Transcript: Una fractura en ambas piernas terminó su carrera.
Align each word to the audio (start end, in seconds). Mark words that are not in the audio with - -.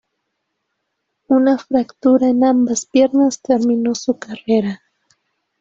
Una 1.29 1.59
fractura 1.59 2.27
en 2.29 2.43
ambas 2.43 2.87
piernas 2.87 3.39
terminó 3.39 3.93
su 3.93 4.17
carrera. 4.17 4.81